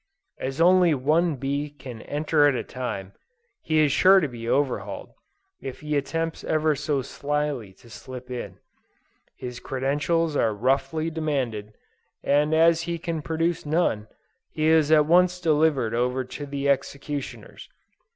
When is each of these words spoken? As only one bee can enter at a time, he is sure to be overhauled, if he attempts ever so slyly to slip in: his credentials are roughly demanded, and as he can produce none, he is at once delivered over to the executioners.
As 0.39 0.59
only 0.59 0.95
one 0.95 1.35
bee 1.35 1.69
can 1.69 2.01
enter 2.01 2.47
at 2.47 2.55
a 2.55 2.63
time, 2.63 3.13
he 3.61 3.77
is 3.81 3.91
sure 3.91 4.19
to 4.19 4.27
be 4.27 4.49
overhauled, 4.49 5.11
if 5.61 5.81
he 5.81 5.95
attempts 5.95 6.43
ever 6.43 6.73
so 6.75 7.03
slyly 7.03 7.71
to 7.73 7.87
slip 7.87 8.31
in: 8.31 8.57
his 9.35 9.59
credentials 9.59 10.35
are 10.35 10.55
roughly 10.55 11.11
demanded, 11.11 11.73
and 12.23 12.55
as 12.55 12.81
he 12.81 12.97
can 12.97 13.21
produce 13.21 13.63
none, 13.63 14.07
he 14.49 14.65
is 14.69 14.91
at 14.91 15.05
once 15.05 15.39
delivered 15.39 15.93
over 15.93 16.23
to 16.23 16.47
the 16.47 16.67
executioners. 16.67 17.69